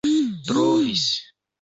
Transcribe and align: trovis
trovis 0.47 1.05